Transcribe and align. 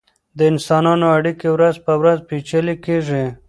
د 0.37 0.39
انسانانو 0.51 1.05
اړیکې 1.17 1.47
ورځ 1.55 1.75
په 1.85 1.93
ورځ 2.01 2.19
پیچلې 2.29 2.75
کیږي. 2.85 3.25